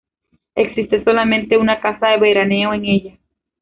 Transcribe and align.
Existe 0.55 1.03
solamente 1.03 1.59
una 1.59 1.79
casa 1.79 2.07
de 2.07 2.17
veraneo 2.17 2.73
en 2.73 2.85
ella. 2.85 3.17